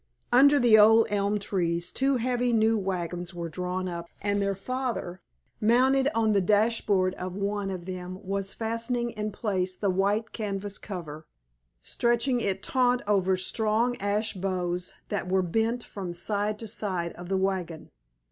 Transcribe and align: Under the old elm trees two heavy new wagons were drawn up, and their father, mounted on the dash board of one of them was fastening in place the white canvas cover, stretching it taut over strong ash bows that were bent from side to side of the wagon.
Under 0.31 0.57
the 0.59 0.79
old 0.79 1.05
elm 1.11 1.37
trees 1.37 1.91
two 1.91 2.17
heavy 2.17 2.53
new 2.53 2.75
wagons 2.75 3.35
were 3.35 3.49
drawn 3.49 3.87
up, 3.87 4.07
and 4.19 4.41
their 4.41 4.55
father, 4.55 5.21
mounted 5.59 6.07
on 6.15 6.31
the 6.31 6.41
dash 6.41 6.83
board 6.83 7.13
of 7.19 7.35
one 7.35 7.69
of 7.69 7.85
them 7.85 8.17
was 8.23 8.51
fastening 8.55 9.11
in 9.11 9.31
place 9.31 9.75
the 9.75 9.91
white 9.91 10.31
canvas 10.31 10.79
cover, 10.79 11.27
stretching 11.83 12.41
it 12.41 12.63
taut 12.63 13.03
over 13.07 13.37
strong 13.37 13.95
ash 13.97 14.33
bows 14.33 14.95
that 15.09 15.29
were 15.29 15.43
bent 15.43 15.83
from 15.83 16.15
side 16.15 16.57
to 16.57 16.67
side 16.67 17.13
of 17.13 17.29
the 17.29 17.37
wagon. 17.37 17.91